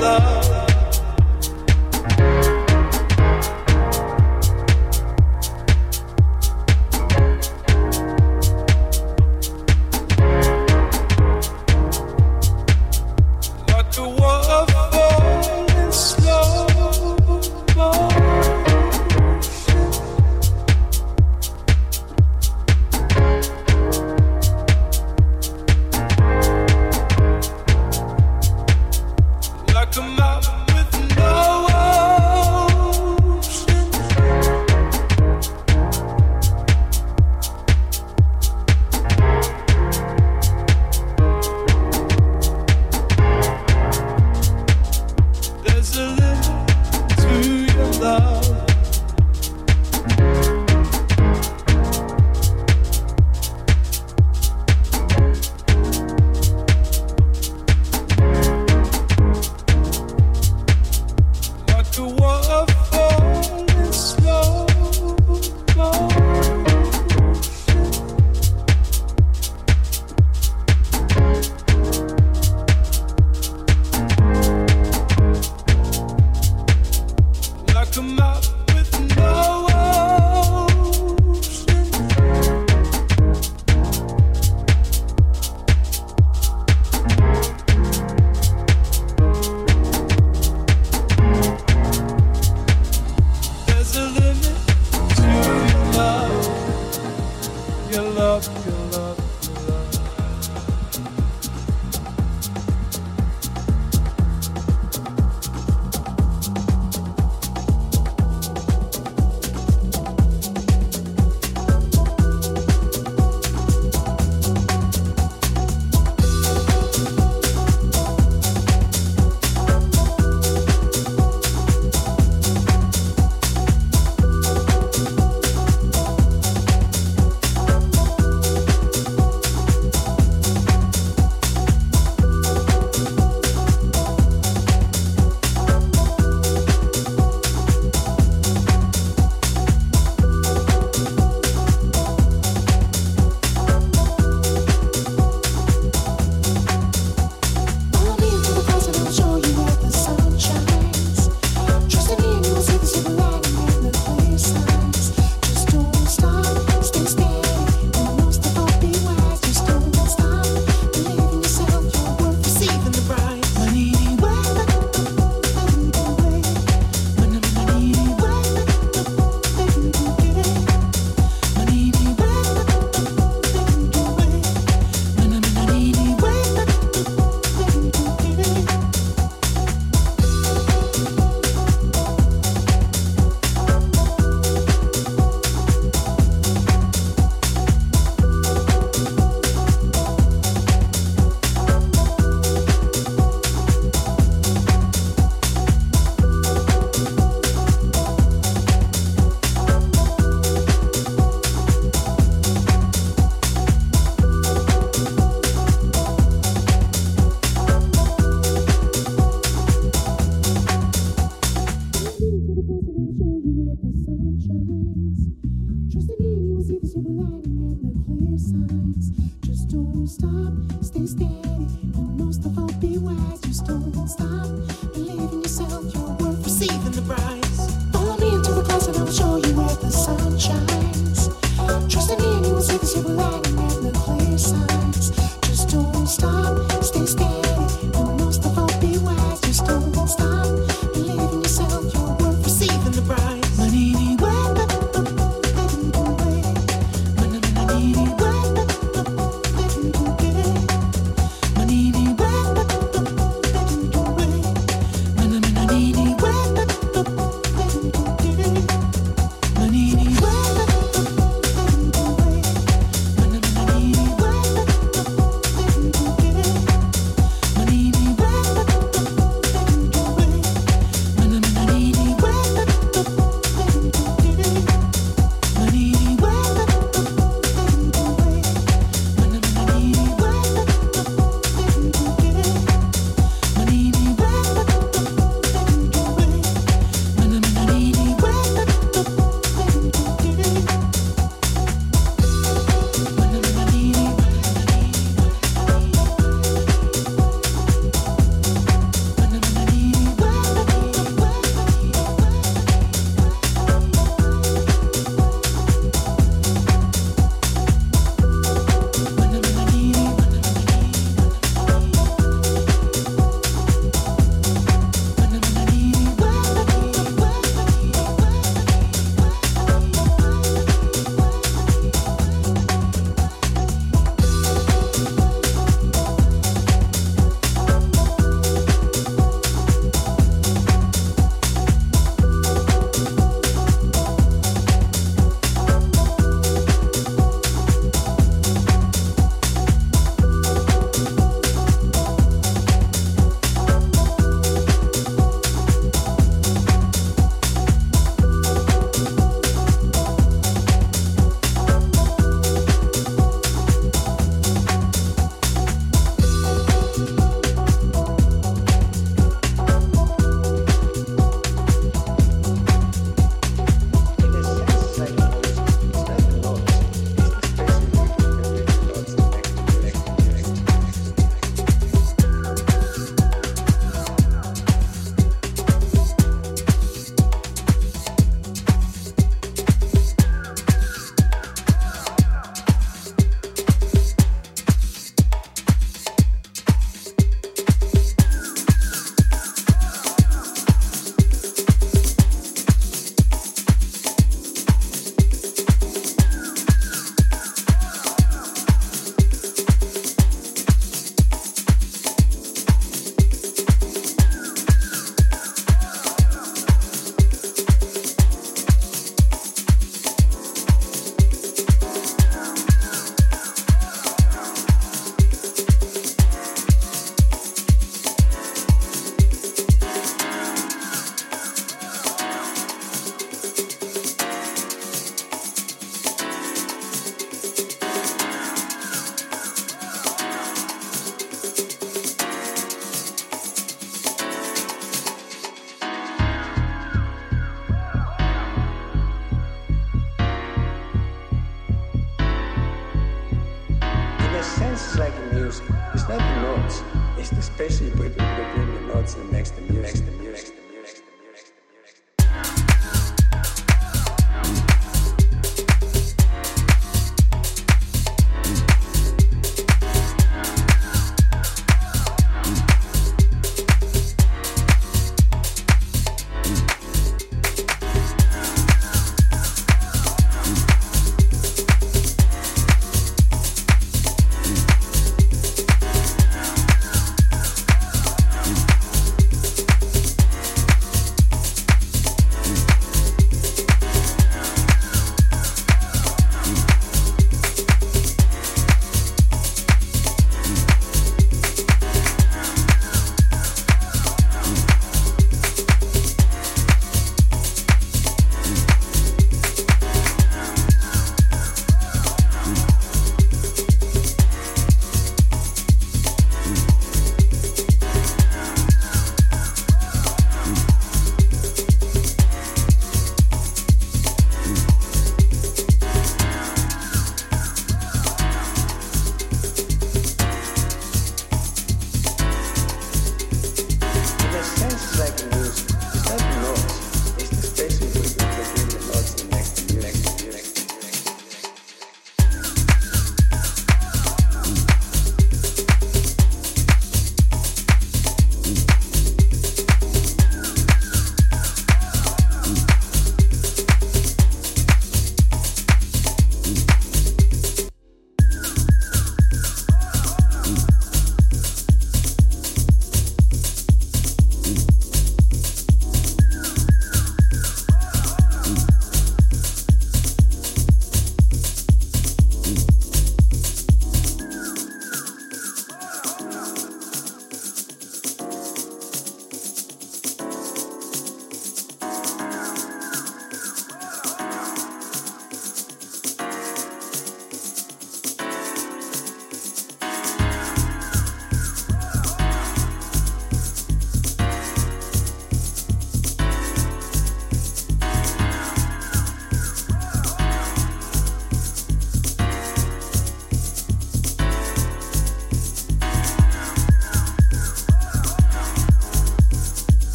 love. 0.00 0.37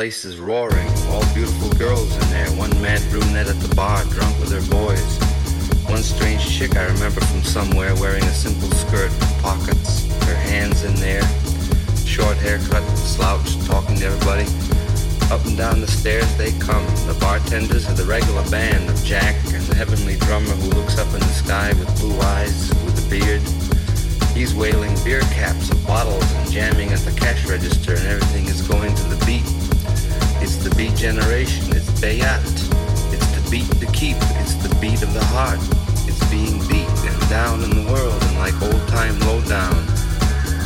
place 0.00 0.24
is 0.24 0.40
roaring. 0.40 0.88
All 1.10 1.22
beautiful 1.34 1.68
girls 1.76 2.10
in 2.14 2.30
there. 2.30 2.48
One 2.56 2.72
mad 2.80 3.02
brunette 3.10 3.48
at 3.48 3.60
the 3.60 3.74
bar, 3.74 4.02
drunk 4.04 4.32
with 4.40 4.50
her 4.50 4.64
boys. 4.72 5.12
One 5.92 6.02
strange 6.02 6.40
chick 6.48 6.74
I 6.74 6.86
remember 6.86 7.20
from 7.20 7.42
somewhere 7.42 7.94
wearing 7.96 8.24
a 8.24 8.32
simple 8.32 8.70
skirt 8.70 9.10
with 9.10 9.42
pockets, 9.42 10.08
her 10.24 10.34
hands 10.34 10.84
in 10.84 10.94
there. 10.94 11.20
Short 12.06 12.38
haircut, 12.38 12.82
slouched, 12.96 13.66
talking 13.66 13.96
to 13.96 14.06
everybody. 14.06 14.48
Up 15.28 15.44
and 15.44 15.58
down 15.58 15.82
the 15.82 15.92
stairs 16.00 16.34
they 16.38 16.52
come. 16.52 16.86
The 17.04 17.18
bartenders 17.20 17.86
are 17.86 17.92
the 17.92 18.06
regular 18.06 18.48
band 18.48 18.88
of 18.88 18.96
Jack 19.04 19.36
and 19.52 19.64
the 19.64 19.74
heavenly 19.74 20.16
drummer 20.16 20.56
who 20.64 20.70
looks 20.80 20.96
up 20.96 21.12
in 21.12 21.20
the 21.20 21.36
sky 21.44 21.74
with 21.74 21.92
blue 22.00 22.18
eyes, 22.20 22.70
with 22.86 23.04
a 23.04 23.10
beard. 23.10 23.42
He's 24.32 24.54
wailing 24.54 24.96
beer 25.04 25.20
caps 25.36 25.68
of 25.68 25.86
bottles 25.86 26.24
and 26.32 26.50
jamming 26.50 26.88
at 26.88 27.00
the 27.00 27.12
cash 27.20 27.44
register 27.46 27.96
and 27.96 28.06
everything 28.06 28.46
is 28.46 28.62
going 28.66 28.94
to 28.94 29.04
the 29.04 29.22
beat. 29.26 29.69
It's 30.42 30.56
the 30.56 30.74
beat 30.74 30.96
generation. 30.96 31.64
It's 31.76 31.90
Bayat. 32.00 32.40
It's 33.12 33.30
the 33.36 33.50
beat 33.50 33.70
to 33.80 33.86
keep. 33.92 34.16
It's 34.40 34.54
the 34.54 34.74
beat 34.80 35.02
of 35.02 35.12
the 35.12 35.24
heart. 35.24 35.60
It's 36.08 36.24
being 36.30 36.58
beat 36.66 36.88
and 37.04 37.28
down 37.28 37.62
in 37.62 37.70
the 37.70 37.92
world 37.92 38.22
and 38.22 38.38
like 38.38 38.56
old 38.62 38.88
time 38.88 39.18
lowdown. 39.20 39.76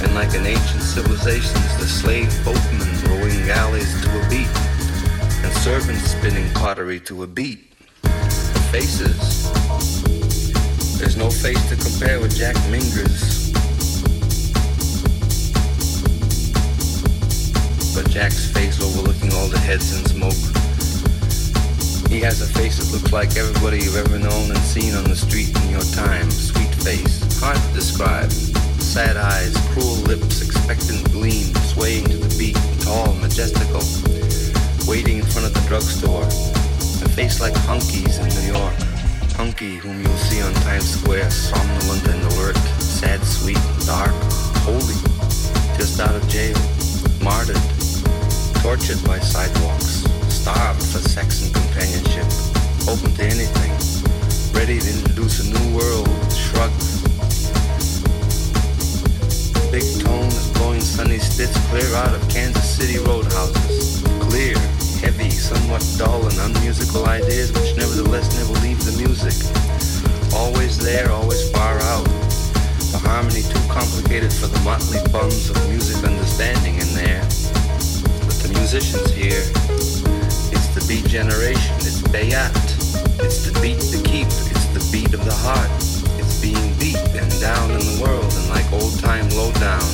And 0.03 0.15
like 0.15 0.35
an 0.35 0.47
ancient 0.47 0.83
civilization, 0.83 1.57
it's 1.65 1.77
the 1.77 1.87
slave 1.87 2.31
boatmen 2.45 2.89
rowing 3.11 3.45
galleys 3.47 3.93
to 4.03 4.09
a 4.09 4.29
beat. 4.29 4.53
And 5.43 5.53
servants 5.59 6.11
spinning 6.13 6.49
pottery 6.55 7.01
to 7.01 7.25
a 7.25 7.27
beat. 7.27 7.75
Faces. 8.71 9.51
There's 10.99 11.17
no 11.17 11.31
face 11.31 11.63
to 11.69 11.77
compare 11.77 12.21
with 12.21 12.37
Jack 12.37 12.57
Minger's 12.71 13.34
Jack's 18.15 18.47
face 18.47 18.81
overlooking 18.81 19.35
all 19.35 19.49
the 19.49 19.59
heads 19.59 19.91
in 19.91 20.07
smoke. 20.07 20.39
He 22.09 22.21
has 22.21 22.41
a 22.43 22.47
face 22.47 22.79
that 22.79 22.87
looks 22.95 23.11
like 23.11 23.35
everybody 23.35 23.83
you've 23.83 23.97
ever 23.97 24.21
known 24.21 24.55
and 24.55 24.59
seen 24.63 24.95
on 24.95 25.03
the 25.03 25.17
street 25.17 25.51
in 25.65 25.71
your 25.71 25.83
time. 25.99 26.31
Sweet 26.31 26.71
face, 26.87 27.19
hard 27.43 27.59
to 27.59 27.75
describe. 27.75 28.31
Sad 28.79 29.17
eyes, 29.17 29.51
cruel 29.75 29.99
lips, 30.07 30.47
expectant 30.47 31.03
gleam, 31.11 31.51
swaying 31.75 32.05
to 32.05 32.17
the 32.17 32.31
beat, 32.39 32.55
tall, 32.87 33.15
majestical, 33.19 33.83
waiting 34.87 35.19
in 35.19 35.27
front 35.27 35.51
of 35.51 35.53
the 35.53 35.65
drugstore. 35.67 36.23
A 36.23 37.11
face 37.19 37.41
like 37.41 37.55
hunkies 37.67 38.23
in 38.23 38.31
New 38.31 38.55
York. 38.55 38.79
Hunky, 39.35 39.75
whom 39.75 39.99
you'll 39.99 40.23
see 40.31 40.41
on 40.41 40.55
Times 40.63 40.87
Square, 40.87 41.33
somnolent 41.33 42.07
and 42.07 42.23
alert, 42.31 42.57
sad, 42.79 43.19
sweet, 43.27 43.59
dark, 43.85 44.15
holy, 44.63 44.95
just 45.75 45.99
out 45.99 46.15
of 46.15 46.23
jail, 46.29 46.55
martyred 47.21 47.59
tortured 48.65 49.05
by 49.05 49.19
sidewalks, 49.19 50.09
starved 50.33 50.81
for 50.81 50.97
sex 51.05 51.45
and 51.45 51.53
companionship, 51.53 52.25
open 52.89 53.13
to 53.13 53.23
anything, 53.23 53.71
ready 54.57 54.81
to 54.81 54.89
introduce 54.89 55.45
a 55.45 55.47
new 55.53 55.77
world, 55.77 56.09
Shrug. 56.33 56.73
Big 59.69 59.85
tone 60.01 60.33
of 60.33 60.55
going 60.57 60.81
Sonny 60.81 61.19
Stitt's 61.19 61.61
clear 61.69 61.95
out 61.95 62.15
of 62.15 62.27
Kansas 62.31 62.65
City 62.65 62.97
roadhouses. 63.05 64.01
Clear, 64.33 64.57
heavy, 65.05 65.29
somewhat 65.29 65.85
dull 65.99 66.25
and 66.25 66.57
unmusical 66.57 67.05
ideas 67.05 67.53
which 67.53 67.77
nevertheless 67.77 68.33
never 68.33 68.59
leave 68.65 68.83
the 68.83 68.97
music. 68.97 69.37
Always 70.33 70.79
there, 70.79 71.13
always 71.13 71.51
far 71.51 71.77
out. 71.93 72.09
The 72.93 72.99
harmony 73.05 73.43
too 73.43 73.61
complicated 73.69 74.33
for 74.33 74.47
the 74.47 74.61
motley 74.61 75.05
bums 75.13 75.51
of 75.51 75.69
music 75.69 76.03
understanding 76.03 76.77
in 76.77 76.95
there 76.95 77.29
musicians 78.55 79.11
here. 79.13 79.45
It's 80.53 80.69
the 80.75 80.85
beat 80.89 81.07
generation, 81.07 81.75
it's 81.77 82.03
Bayat. 82.03 82.55
It's 83.23 83.47
the 83.47 83.59
beat 83.61 83.81
to 83.93 83.99
keep, 84.03 84.27
it's 84.27 84.67
the 84.77 84.85
beat 84.93 85.15
of 85.15 85.25
the 85.25 85.35
heart. 85.35 85.71
It's 86.19 86.41
being 86.41 86.75
beat 86.79 86.99
and 87.15 87.31
down 87.41 87.71
in 87.71 87.79
the 87.79 87.99
world 88.03 88.27
and 88.27 88.49
like 88.51 88.67
old 88.73 88.99
time 88.99 89.29
lowdown. 89.31 89.85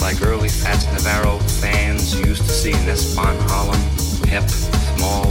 Like 0.00 0.20
early 0.22 0.48
Fats 0.48 0.86
Navarro 0.92 1.38
fans 1.60 2.14
used 2.18 2.42
to 2.42 2.52
see 2.52 2.72
in 2.72 2.88
Espan 2.88 3.36
Harlem, 3.48 3.80
Hep, 4.28 4.48
Small. 4.96 5.26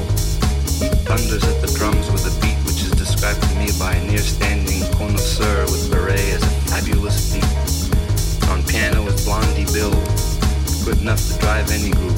He 0.80 0.88
thunders 1.06 1.44
at 1.44 1.62
the 1.62 1.72
drums 1.78 2.10
with 2.12 2.26
a 2.26 2.34
beat 2.42 2.58
which 2.66 2.82
is 2.84 2.92
described 2.92 3.42
to 3.44 3.56
me 3.56 3.70
by 3.78 3.94
a 3.96 4.08
near 4.08 4.20
standing 4.20 4.82
connoisseur 4.94 5.66
with 5.66 5.92
beret 5.92 6.20
as 6.20 6.44
a 6.44 6.52
fabulous 6.72 7.34
beat. 7.34 7.62
On 8.50 8.64
piano 8.64 9.06
is 9.08 9.24
Blondie 9.26 9.66
Bill 9.72 10.31
good 10.86 11.02
enough 11.02 11.22
to 11.28 11.38
drive 11.40 11.70
any 11.72 11.92
group. 11.92 12.18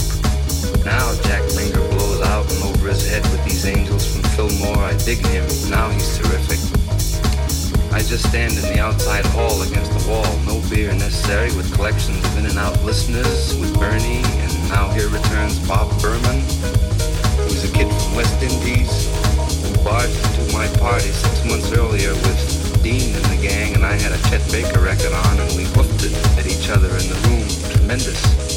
Now 0.86 1.14
Jack 1.24 1.44
Finger 1.52 1.82
blows 1.90 2.22
out 2.22 2.50
and 2.54 2.64
over 2.64 2.90
his 2.90 3.08
head 3.10 3.24
with 3.32 3.44
these 3.44 3.66
angels 3.66 4.06
from 4.06 4.24
Fillmore. 4.36 4.78
I 4.78 4.96
dig 4.98 5.20
him. 5.26 5.44
Now 5.70 5.90
he's 5.90 6.18
terrific. 6.18 6.60
I 7.92 8.00
just 8.00 8.28
stand 8.30 8.54
in 8.54 8.62
the 8.74 8.80
outside 8.80 9.26
hall 9.28 9.62
against 9.62 9.92
the 9.94 10.10
wall, 10.10 10.26
no 10.46 10.62
beer 10.70 10.92
necessary, 10.94 11.54
with 11.56 11.74
collections 11.76 12.24
of 12.26 12.38
in 12.38 12.46
and 12.48 12.58
out 12.58 12.82
listeners, 12.84 13.56
with 13.60 13.74
Bernie, 13.78 14.24
and 14.24 14.70
now 14.70 14.90
here 14.90 15.10
returns 15.10 15.60
Bob 15.68 15.90
Berman, 16.02 16.42
who's 17.46 17.64
a 17.64 17.72
kid 17.72 17.88
from 17.88 18.16
West 18.16 18.42
Indies, 18.42 18.90
who 19.62 19.84
barged 19.84 20.16
into 20.16 20.54
my 20.54 20.68
party 20.80 21.12
six 21.12 21.46
months 21.46 21.72
earlier 21.72 22.14
with 22.26 22.82
Dean 22.82 23.14
and 23.16 23.26
the 23.26 23.40
gang, 23.40 23.76
and 23.76 23.86
I 23.86 23.94
had 23.94 24.12
a 24.12 24.22
Chet 24.30 24.42
Baker 24.52 24.82
record 24.82 25.14
on, 25.14 25.40
and 25.40 25.56
we 25.56 25.66
hoofed 25.78 26.04
it 26.04 26.14
at 26.40 26.48
each 26.48 26.70
other 26.70 26.90
in 26.90 27.08
the 27.08 27.20
room, 27.30 27.48
tremendous 27.78 28.53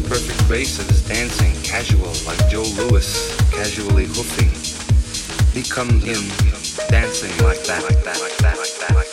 the 0.00 0.08
perfect 0.08 0.48
bass 0.48 0.78
of 0.78 0.86
his 0.86 1.02
dancing, 1.08 1.52
casual 1.64 2.12
like 2.24 2.48
Joe 2.48 2.62
Louis, 2.76 3.36
casually 3.50 4.04
hoofing. 4.06 4.50
Become 5.54 6.00
him 6.00 6.22
dancing 6.88 7.32
like 7.44 7.64
that, 7.64 7.82
like 7.82 8.04
that, 8.04 8.20
like 8.20 8.36
that, 8.38 8.58
like 8.58 8.78
that. 8.78 8.94
Like 8.94 9.06
that. 9.06 9.07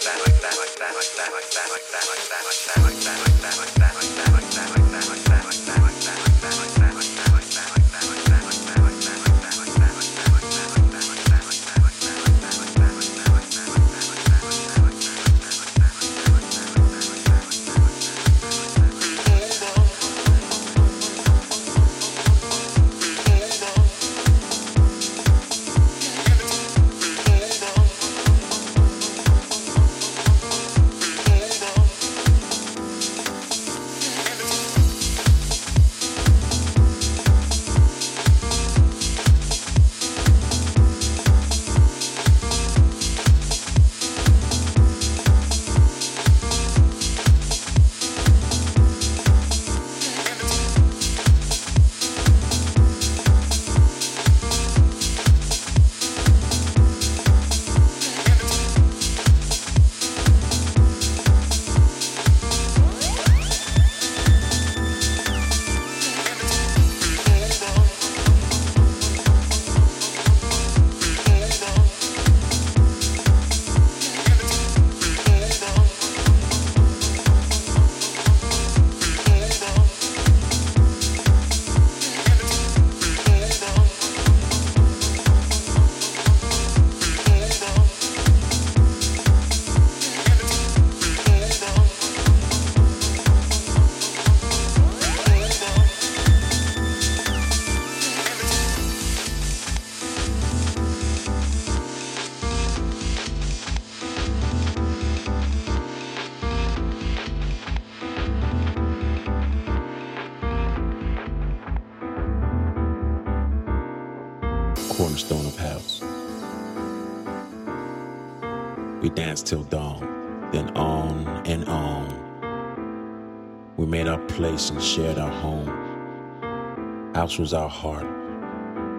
was 127.39 127.53
our 127.53 127.67
heart, 127.67 128.05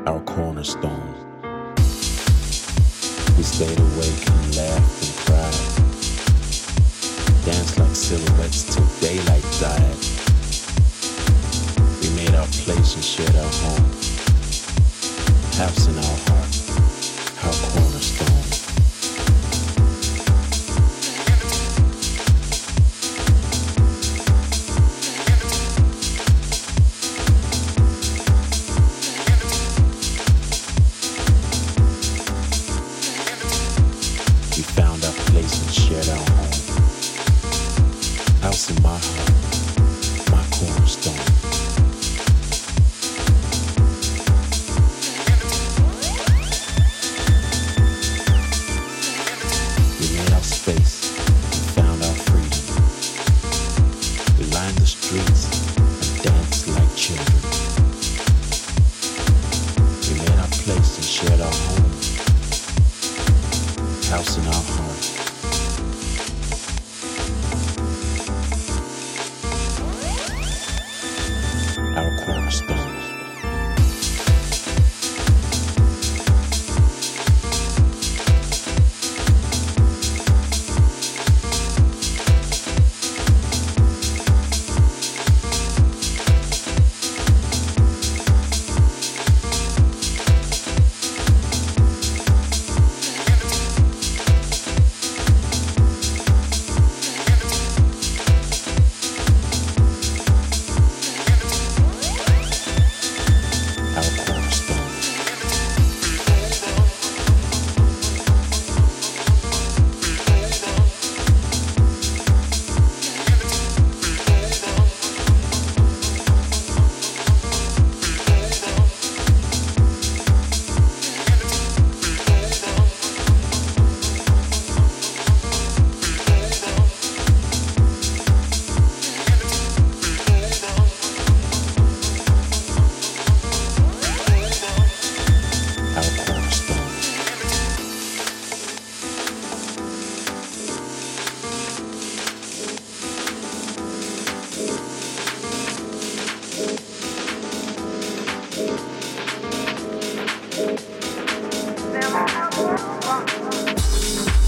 our 0.06 0.20
cornerstone. 0.20 1.14
We 3.36 3.42
stayed 3.42 3.78
awake 3.78 4.28
and 4.28 4.56
laughed 4.56 5.04
and 5.04 5.14
cried, 5.24 5.60
danced 7.46 7.78
like 7.78 7.94
silhouettes 7.94 8.74
till 8.74 8.86
daylight 9.00 9.46
died. 9.58 9.96
We 12.02 12.10
made 12.16 12.34
our 12.34 12.46
place 12.64 12.94
and 12.96 13.04
shared 13.04 13.36
our 13.36 13.52
home, 13.62 13.90
house 15.56 15.86
in 15.86 15.96
our 15.96 16.16
heart. 16.28 16.45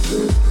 good. 0.08 0.47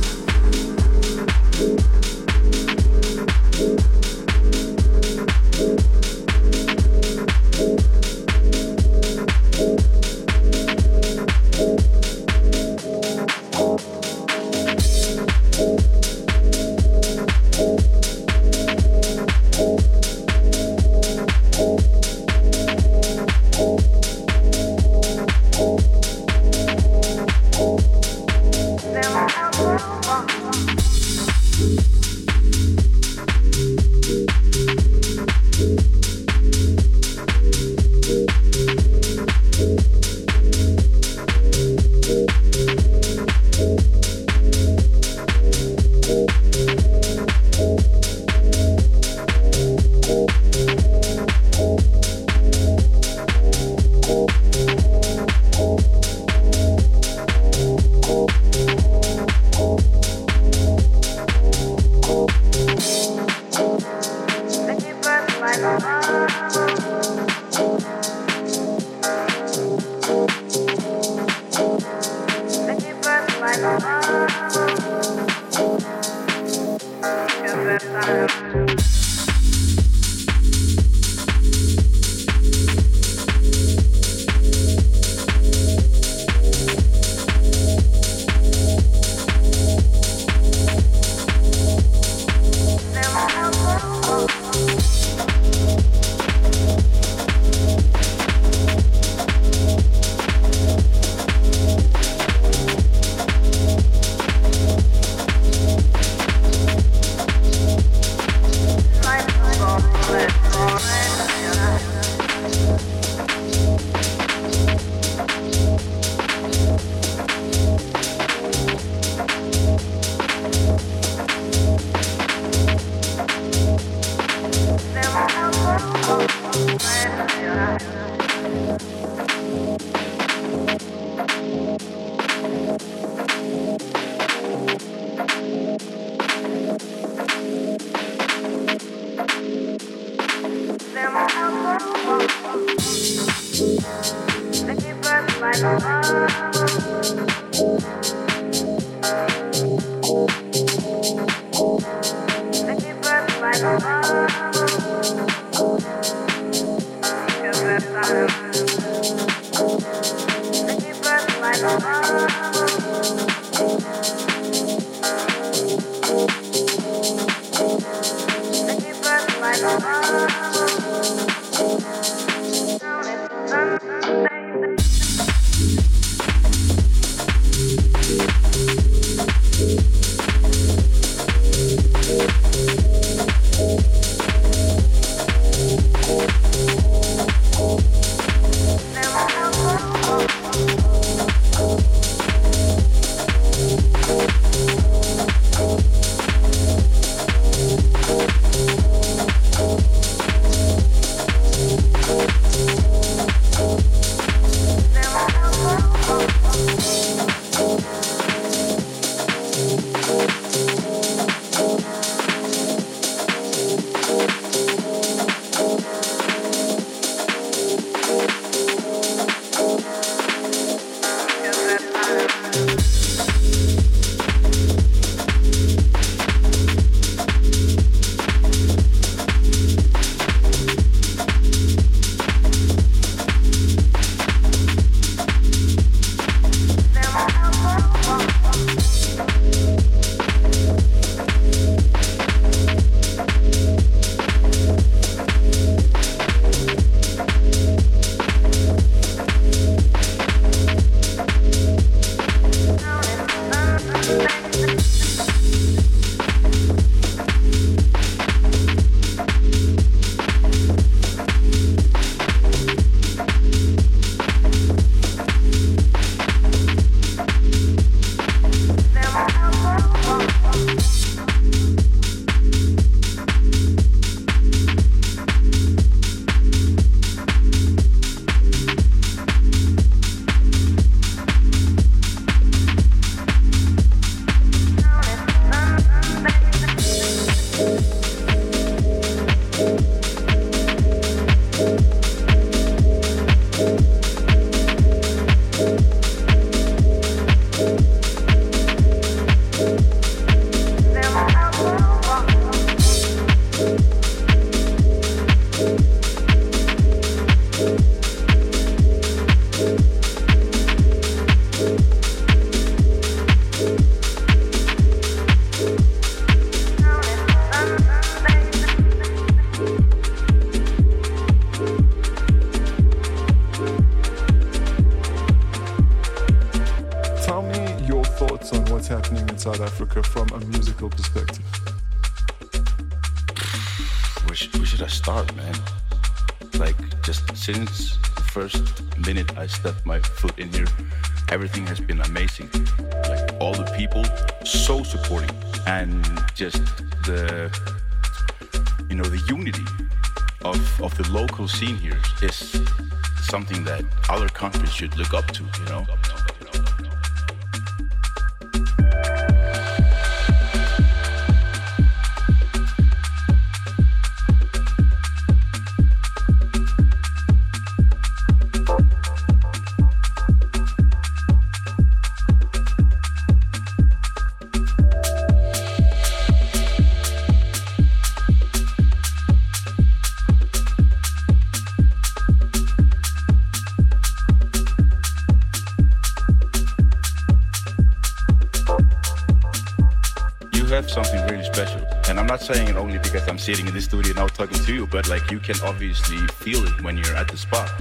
Sitting 393.48 393.66
in 393.66 393.74
the 393.74 393.80
studio 393.80 394.14
now 394.14 394.28
talking 394.28 394.62
to 394.66 394.74
you, 394.74 394.86
but 394.88 395.08
like 395.08 395.32
you 395.32 395.40
can 395.40 395.56
obviously 395.64 396.18
feel 396.44 396.66
it 396.66 396.82
when 396.82 396.98
you're 396.98 397.16
at 397.16 397.30
the 397.30 397.38
spot. 397.38 397.72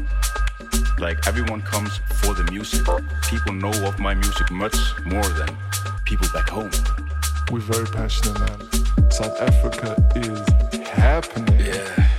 Like 1.00 1.26
everyone 1.26 1.60
comes 1.60 1.90
for 2.20 2.34
the 2.34 2.48
music. 2.52 2.86
People 3.28 3.52
know 3.52 3.72
of 3.84 3.98
my 3.98 4.14
music 4.14 4.48
much 4.52 4.76
more 5.04 5.24
than 5.24 5.48
people 6.04 6.28
back 6.32 6.48
home. 6.48 6.70
We're 7.50 7.58
very 7.58 7.86
passionate, 7.86 8.38
man. 8.38 9.10
South 9.10 9.42
Africa 9.42 9.88
is 10.14 10.38
happening. 10.86 11.58
Yeah. 11.58 12.10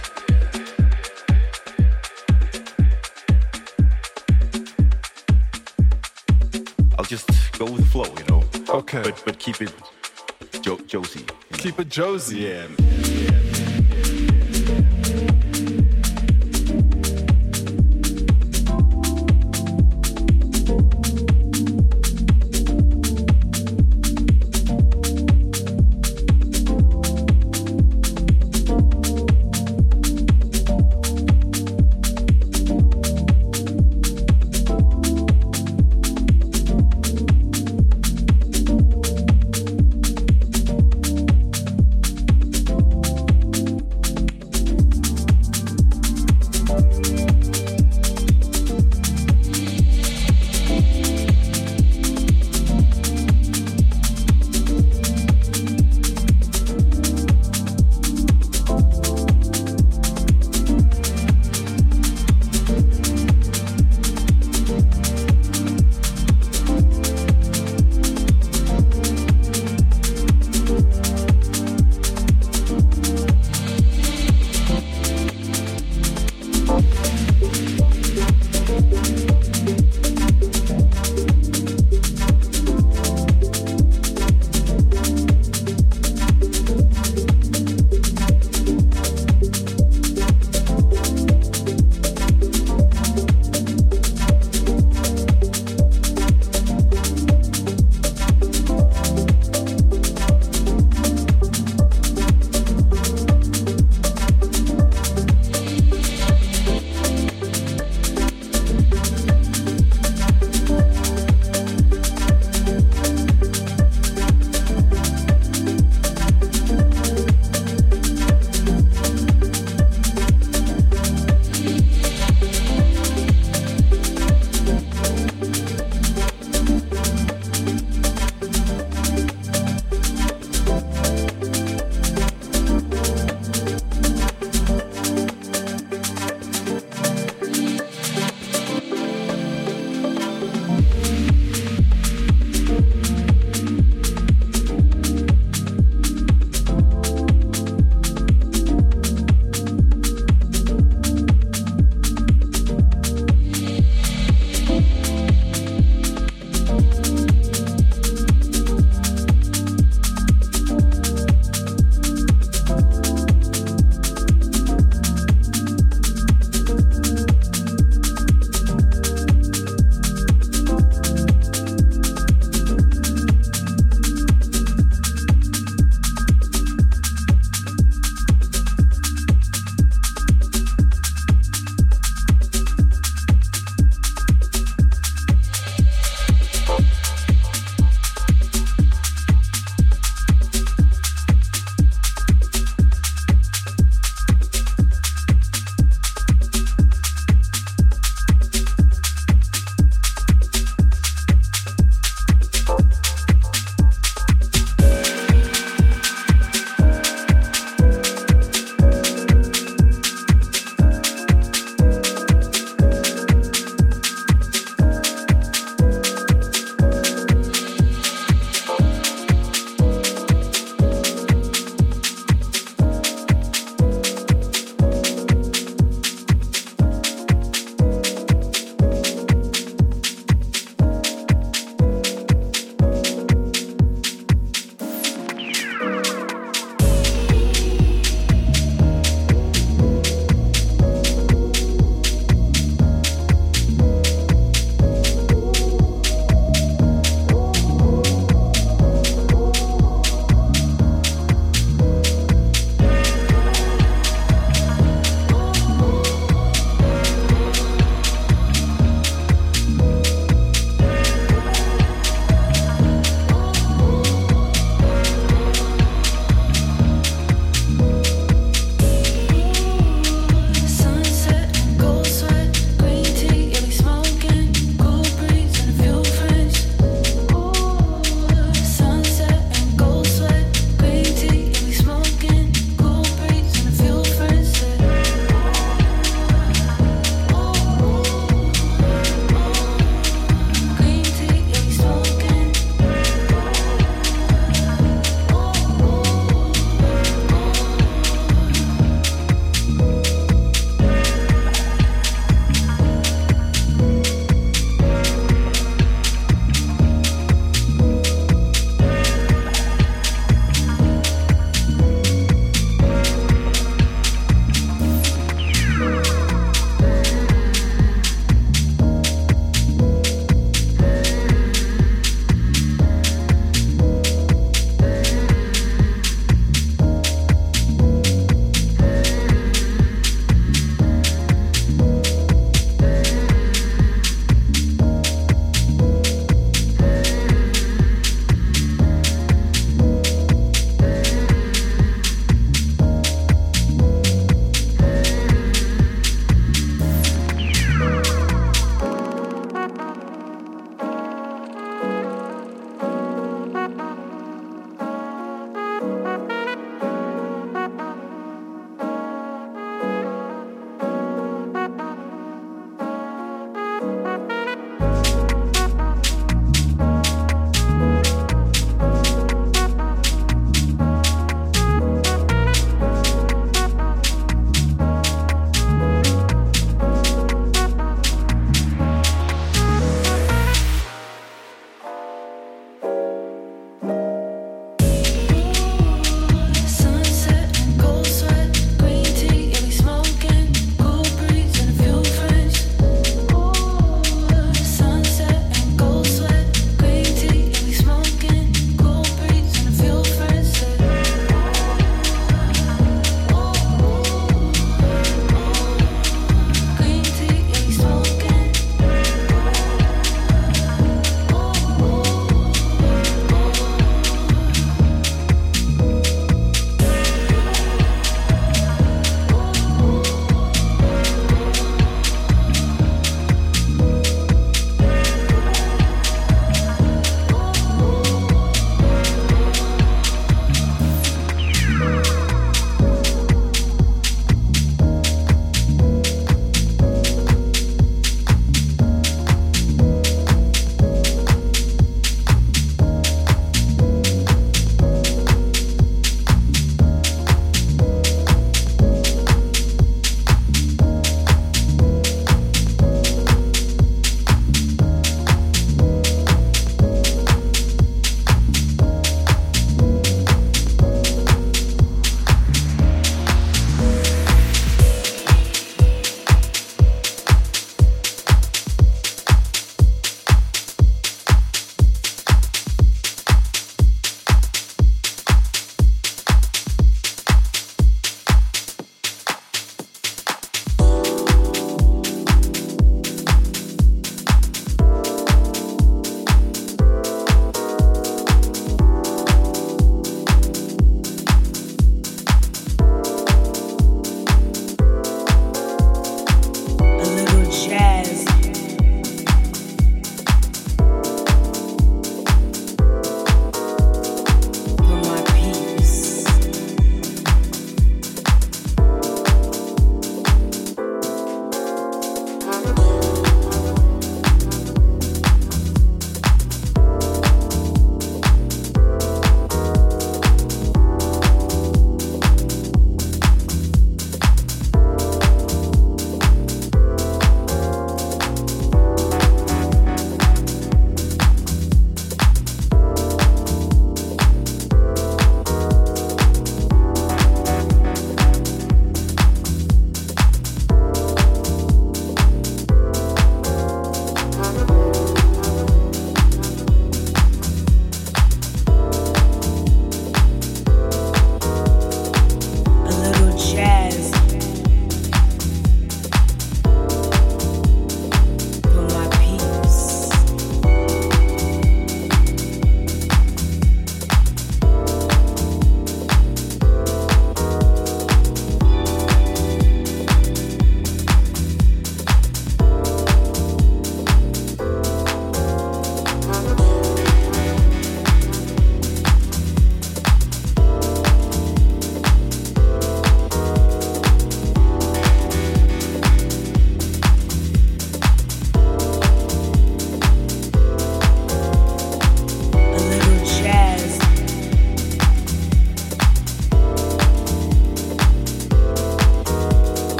I'll 7.00 7.06
just 7.06 7.30
go 7.58 7.64
with 7.64 7.78
the 7.78 7.89
flow, 7.93 8.14
you 8.20 8.26
know. 8.28 8.43
Okay. 8.68 9.04
But 9.04 9.24
but 9.24 9.39
keep 9.39 9.62
it 9.62 9.72
Jozi. 11.98 12.38
Yeah. 12.38 12.68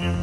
You 0.00 0.21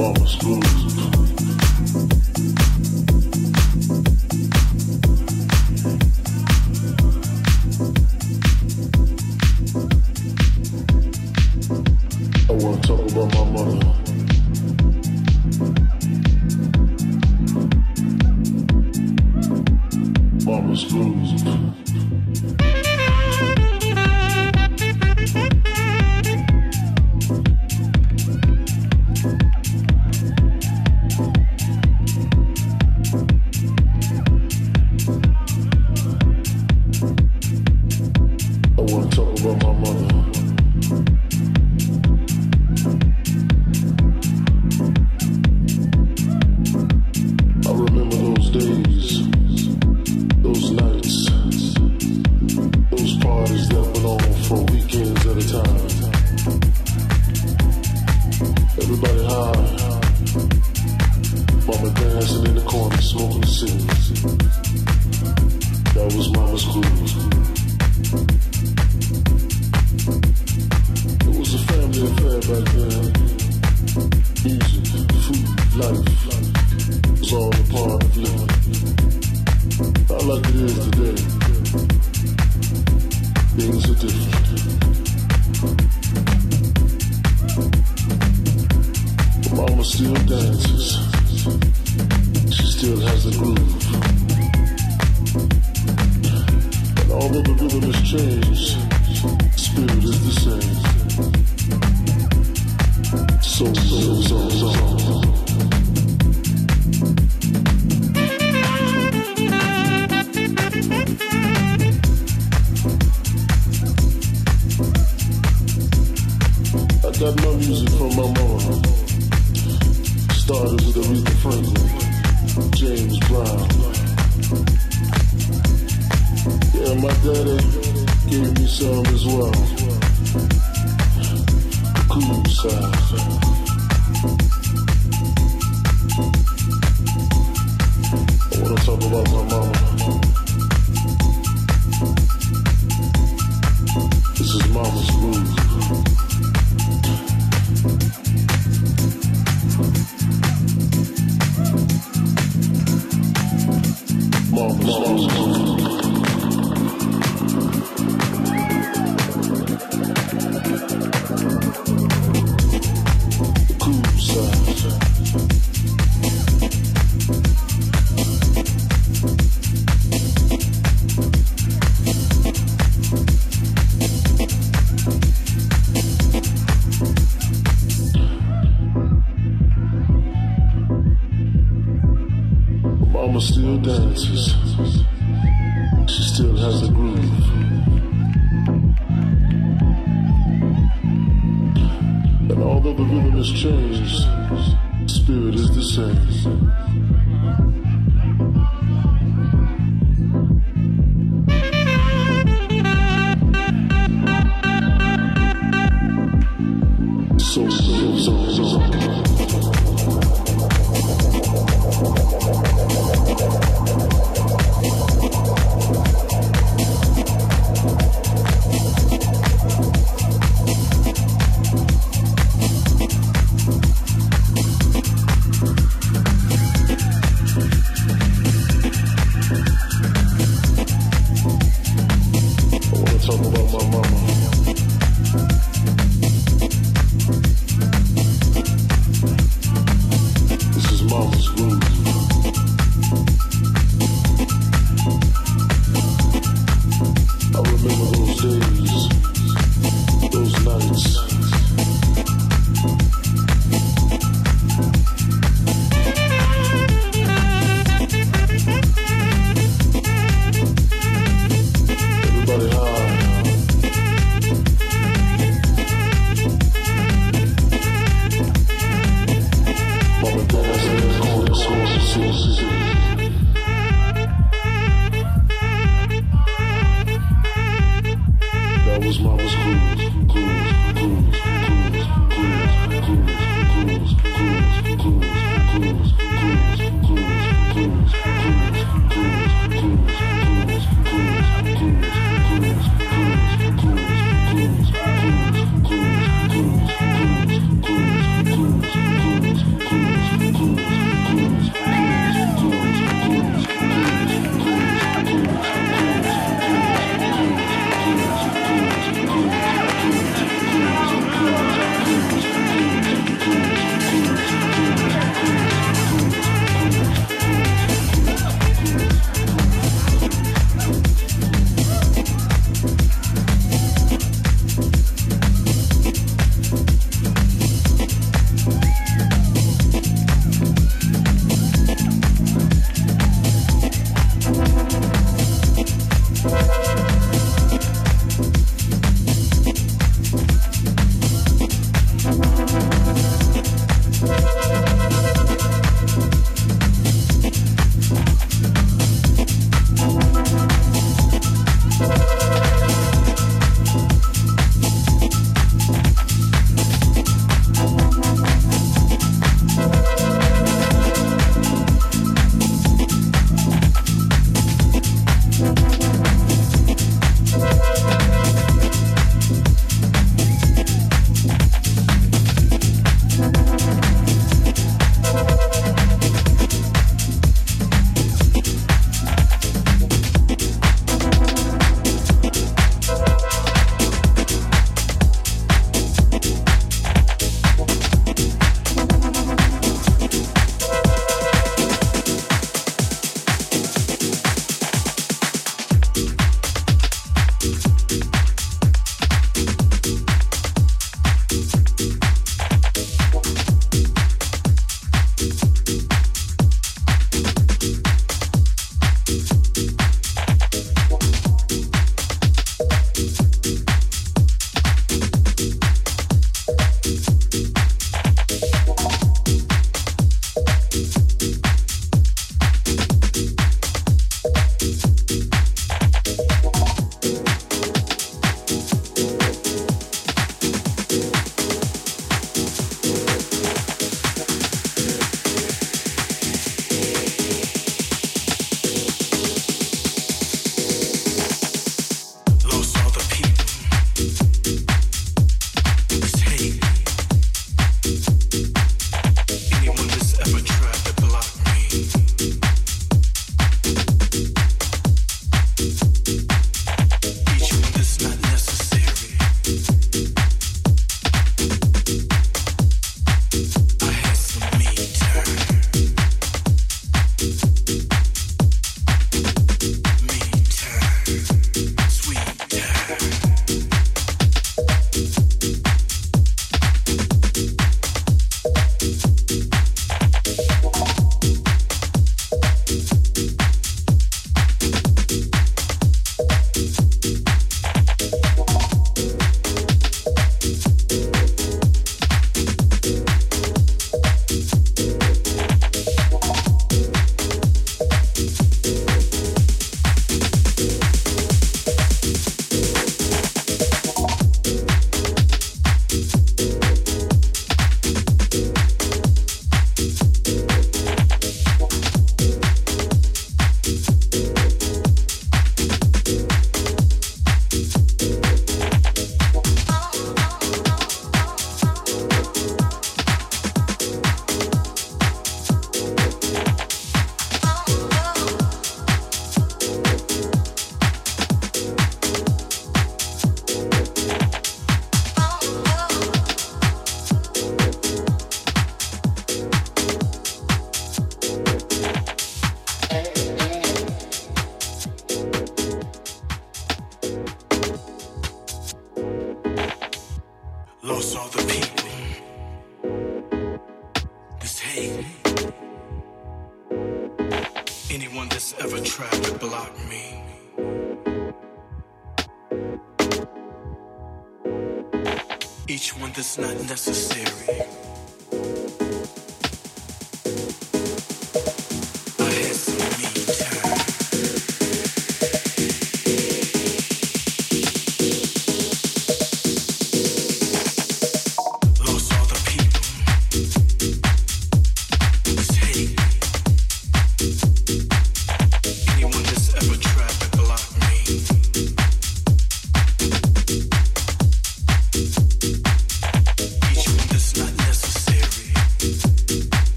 Momma's 0.00 0.34
Groove. 0.36 1.29